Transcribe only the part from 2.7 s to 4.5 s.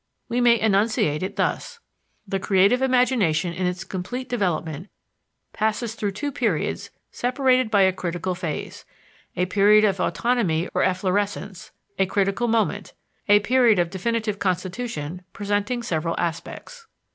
imagination in its complete